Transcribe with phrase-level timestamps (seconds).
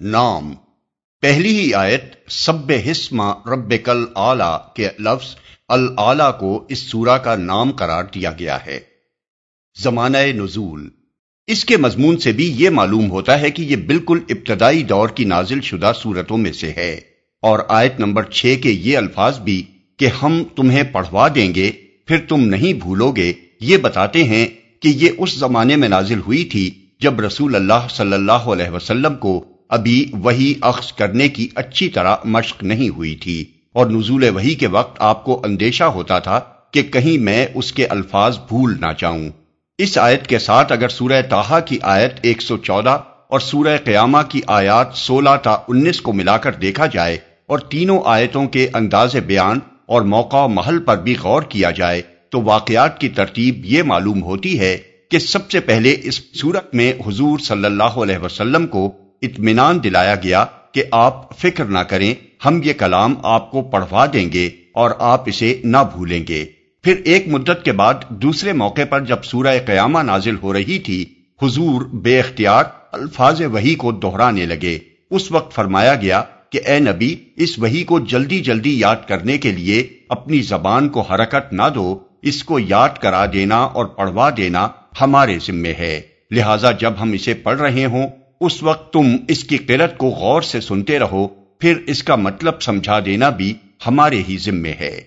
[0.00, 0.54] نام۔
[1.20, 5.36] پہلی ہی آیت، سب حسما رب کل آلہ کے لفظ
[5.68, 8.80] العلا کو اس سورہ کا نام قرار دیا گیا ہے۔
[9.82, 10.88] زمانہ نزول۔
[11.46, 15.24] اس کے مضمون سے بھی یہ معلوم ہوتا ہے کہ یہ بالکل ابتدائی دور کی
[15.24, 16.94] نازل شدہ صورتوں میں سے ہے۔
[17.42, 19.62] اور آیت نمبر چھ کے یہ الفاظ بھی
[19.98, 21.72] کہ ہم تمہیں پڑھوا دیں گے،
[22.06, 24.48] پھر تم نہیں بھولو گے، یہ بتاتے ہیں
[24.80, 29.14] کہ یہ اس زمانے میں نازل ہوئی تھی جب رسول اللہ صلی اللہ علیہ وسلم
[29.14, 29.32] کو
[29.68, 34.66] ابھی وہی اخذ کرنے کی اچھی طرح مشق نہیں ہوئی تھی اور نزول وہی کے
[34.66, 39.28] وقت آپ کو اندیشہ ہوتا تھا کہ کہیں میں اس کے الفاظ بھول نہ جاؤں۔
[39.78, 42.96] اس آیت کے ساتھ اگر سورہ تاہا کی آیت 114
[43.28, 48.00] اور سورہ قیامہ کی آیات 16 تا 19 کو ملا کر دیکھا جائے اور تینوں
[48.04, 53.08] آیتوں کے انداز بیان اور موقع محل پر بھی غور کیا جائے تو واقعات کی
[53.08, 54.76] ترتیب یہ معلوم ہوتی ہے
[55.12, 60.14] کہ سب سے پہلے اس صورت میں حضور صلی اللہ علیہ وسلم کو اطمینان دلایا
[60.14, 64.90] گیا کہ آپ فکر نہ کریں، ہم یہ کلام آپ کو پڑھوا دیں گے اور
[64.98, 66.44] آپ اسے نہ بھولیں گے۔
[66.84, 71.04] پھر ایک مدت کے بعد دوسرے موقع پر جب سورہ قیامہ نازل ہو رہی تھی،
[71.42, 74.78] حضور بے اختیار الفاظ وہی کو دہرانے لگے۔
[75.10, 79.52] اس وقت فرمایا گیا کہ اے نبی، اس وہی کو جلدی جلدی یاد کرنے کے
[79.52, 84.68] لیے اپنی زبان کو حرکت نہ دو، اس کو یاد کرا دینا اور پڑھوا دینا
[85.00, 88.08] ہمارے ذمے ہے۔ لہذا جب ہم اسے پڑھ رہے ہوں،
[88.40, 92.62] اس وقت تم اس کی قرت کو غور سے سنتے رہو، پھر اس کا مطلب
[92.62, 93.54] سمجھا دینا بھی
[93.86, 95.00] ہمارے ہی ذمے ہے۔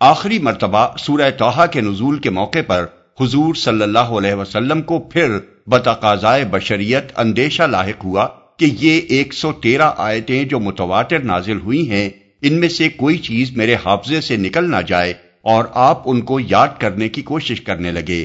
[0.00, 2.86] آخری مرتبہ سورہ توحا کے نزول کے موقع پر
[3.20, 8.26] حضور صلی اللہ علیہ وسلم کو پھر بتقاضائے بشریت اندیشہ لاحق ہوا
[8.58, 12.10] کہ یہ ایک سو تیرہ آیتیں جو متواتر نازل ہوئی ہیں،
[12.42, 16.40] ان میں سے کوئی چیز میرے حافظے سے نکل نہ جائے اور آپ ان کو
[16.40, 18.24] یاد کرنے کی کوشش کرنے لگے۔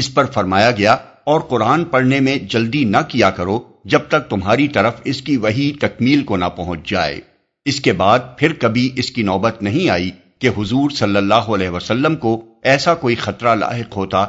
[0.00, 4.68] اس پر فرمایا گیا، اور قرآن پڑھنے میں جلدی نہ کیا کرو جب تک تمہاری
[4.68, 7.20] طرف اس کی وہی تکمیل کو نہ پہنچ جائے۔
[7.66, 11.68] اس کے بعد پھر کبھی اس کی نوبت نہیں آئی کہ حضور صلی اللہ علیہ
[11.68, 12.32] وسلم کو
[12.64, 14.24] ایسا کوئی خطرہ لاحق ہوتا،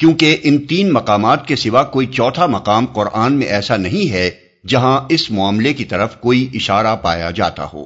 [0.00, 4.30] کیونکہ ان تین مقامات کے سوا کوئی چوتھا مقام قرآن میں ایسا نہیں ہے
[4.68, 7.84] جہاں اس معاملے کی طرف کوئی اشارہ پایا جاتا ہو۔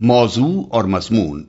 [0.00, 1.44] موضوع اور مضمون۔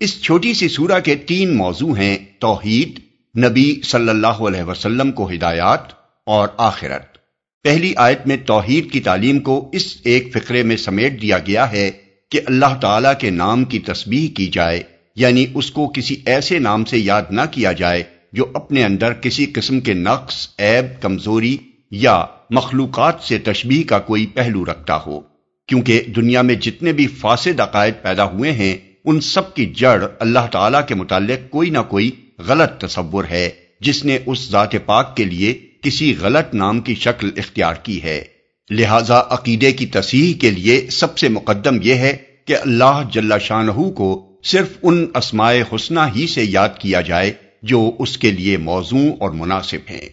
[0.00, 2.98] اس چھوٹی سی سورہ کے تین موضوع ہیں، توحید
[3.38, 5.80] نبی صلی اللہ علیہ وسلم کو ہدایات
[6.26, 7.18] اور آخرت۔
[7.62, 11.90] پہلی آیت میں توحید کی تعلیم کو اس ایک فقرے میں سمیٹ دیا گیا ہے
[12.30, 14.82] کہ اللہ تعالی کے نام کی تسبیح کی جائے
[15.16, 19.46] یعنی اس کو کسی ایسے نام سے یاد نہ کیا جائے جو اپنے اندر کسی
[19.46, 21.56] قسم کے نقص، عیب، کمزوری
[21.90, 25.20] یا مخلوقات سے تشبیح کا کوئی پہلو رکھتا ہو۔
[25.66, 30.46] کیونکہ دنیا میں جتنے بھی فاسد عقائد پیدا ہوئے ہیں، ان سب کی جڑ اللہ
[30.52, 33.50] تعالی کے متعلق کوئی نہ کوئی غلط تصور ہے
[33.80, 38.24] جس نے اس ذات پاک کے لیے کسی غلط نام کی شکل اختیار کی ہے۔
[38.70, 43.88] لہذا عقیدے کی تصحیح کے لیے سب سے مقدم یہ ہے کہ اللہ جل شاہ
[43.90, 47.32] کو صرف ان اسماء حسنہ ہی سے یاد کیا جائے
[47.62, 50.08] جو اس کے لیے موضوع اور مناسب ہیں۔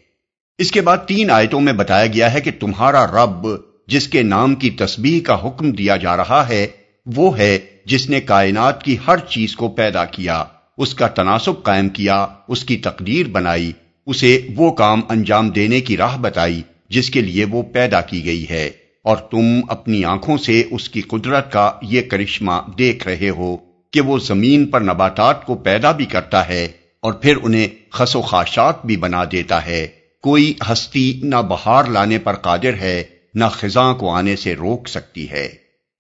[0.58, 3.48] اس کے بعد تین آیتوں میں بتایا گیا ہے کہ تمہارا رب
[3.88, 6.68] جس کے نام کی تسبیح کا حکم دیا جا رہا ہے
[7.06, 10.44] وہ ہے جس نے کائنات کی ہر چیز کو پیدا کیا۔
[10.78, 13.72] اس کا تناسب قائم کیا، اس کی تقدیر بنائی،
[14.06, 18.46] اسے وہ کام انجام دینے کی راہ بتائی جس کے لیے وہ پیدا کی گئی
[18.50, 18.72] ہے۔
[19.04, 23.58] اور تم اپنی آنکھوں سے اس کی قدرت کا یہ کرشمہ دیکھ رہے ہو
[23.92, 26.68] کہ وہ زمین پر نباتات کو پیدا بھی کرتا ہے
[27.02, 29.88] اور پھر انہیں خس و خاشات بھی بنا دیتا ہے۔
[30.24, 33.04] کوئی ہستی نہ بہار لانے پر قادر ہے،
[33.34, 35.48] نہ خزاں کو آنے سے روک سکتی ہے۔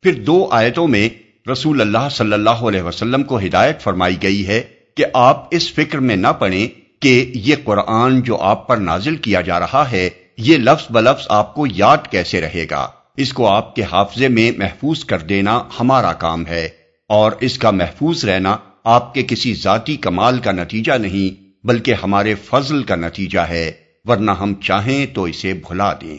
[0.01, 1.09] پھر دو آیتوں میں
[1.51, 4.61] رسول اللہ صلی اللہ علیہ وسلم کو ہدایت فرمائی گئی ہے
[4.97, 6.67] کہ آپ اس فکر میں نہ پڑیں
[7.01, 11.53] کہ یہ قرآن جو آپ پر نازل کیا جا رہا ہے، یہ لفظ بلفظ آپ
[11.55, 16.13] کو یاد کیسے رہے گا؟ اس کو آپ کے حافظے میں محفوظ کر دینا ہمارا
[16.13, 16.67] کام ہے،
[17.09, 22.35] اور اس کا محفوظ رہنا آپ کے کسی ذاتی کمال کا نتیجہ نہیں، بلکہ ہمارے
[22.45, 23.71] فضل کا نتیجہ ہے،
[24.05, 26.17] ورنہ ہم چاہیں تو اسے بھلا دیں۔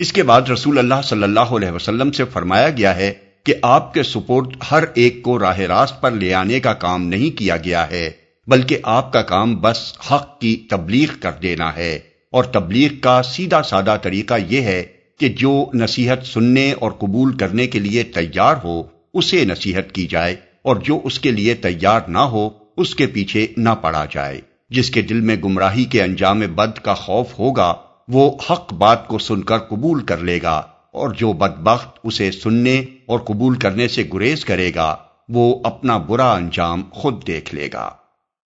[0.00, 3.12] اس کے بعد رسول اللہ صلی اللہ علیہ وسلم سے فرمایا گیا ہے
[3.48, 7.38] کہ آپ کے سپورٹ ہر ایک کو راہ راست پر لے آنے کا کام نہیں
[7.38, 8.10] کیا گیا ہے،
[8.46, 11.98] بلکہ آپ کا کام بس حق کی تبلیغ کر دینا ہے۔
[12.32, 14.82] اور تبلیغ کا سیدھا سادہ طریقہ یہ ہے
[15.20, 18.82] کہ جو نصیحت سننے اور قبول کرنے کے لیے تیار ہو،
[19.14, 23.46] اسے نصیحت کی جائے، اور جو اس کے لیے تیار نہ ہو، اس کے پیچھے
[23.56, 24.40] نہ پڑا جائے۔
[24.70, 27.74] جس کے دل میں گمراہی کے انجام بد کا خوف ہوگا،
[28.08, 30.62] وہ حق بات کو سن کر قبول کر لے گا۔
[30.98, 34.96] اور جو بدبخت اسے سننے اور قبول کرنے سے گریز کرے گا،
[35.28, 37.90] وہ اپنا برا انجام خود دیکھ لے گا۔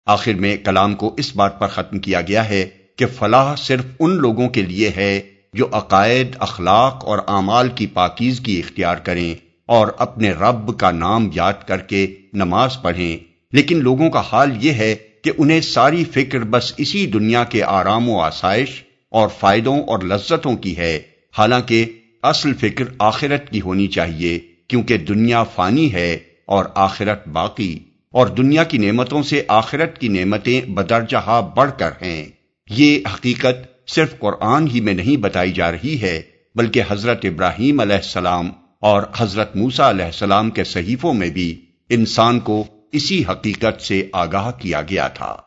[0.06, 4.12] آخر میں کلام کو اس بات پر ختم کیا گیا ہے کہ فلاح صرف ان
[4.12, 5.22] لوگوں کے لیے ہے
[5.54, 9.36] جو عقائد، اخلاق اور اعمال کی پاکیزگی اختیار کریں
[9.66, 13.18] اور اپنے رب کا نام یاد کر کے نماز پڑھیں۔
[13.52, 18.10] لیکن لوگوں کا حال یہ ہے کہ انہیں ساری فکر بس اسی دنیا کے آرام
[18.10, 21.00] و آسائش اور فائدوں اور لذتوں کی ہے۔
[21.38, 21.86] حالانکہ
[22.28, 27.80] اصل فکر آخرت کی ہونی چاہیے، کیونکہ دنیا فانی ہے اور آخرت باقی۔
[28.12, 32.26] اور دنیا کی نعمتوں سے آخرت کی نعمتیں بدرجہ بڑھ کر ہیں۔
[32.70, 36.22] یہ حقیقت صرف قرآن ہی میں نہیں بتائی جا رہی ہے،
[36.56, 42.40] بلکہ حضرت ابراہیم علیہ السلام اور حضرت موسا علیہ السلام کے صحیفوں میں بھی انسان
[42.40, 45.38] کو اسی حقیقت سے آگاہ کیا گیا تھا۔